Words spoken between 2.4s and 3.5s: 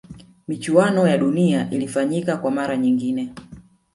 mara nyingine